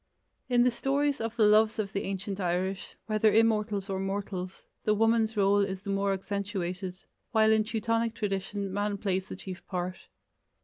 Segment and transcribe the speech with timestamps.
[0.49, 4.95] In the stories of the loves of the ancient Irish, whether immortals or mortals, the
[4.95, 6.97] woman's role is the more accentuated,
[7.33, 10.07] while in Teutonic tradition man plays the chief part.